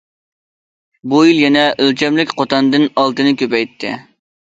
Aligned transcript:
بۇ 1.11 1.19
يىل 1.27 1.41
يەنە 1.41 1.65
ئۆلچەملىك 1.83 2.33
قوتاندىن 2.39 2.87
ئالتىنى 3.03 3.35
كۆپەيتتى. 3.43 3.93